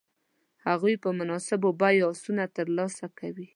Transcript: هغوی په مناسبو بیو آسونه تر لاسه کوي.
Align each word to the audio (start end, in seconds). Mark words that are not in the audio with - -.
هغوی 0.67 0.95
په 1.03 1.09
مناسبو 1.19 1.69
بیو 1.79 2.05
آسونه 2.13 2.43
تر 2.55 2.67
لاسه 2.77 3.05
کوي. 3.19 3.47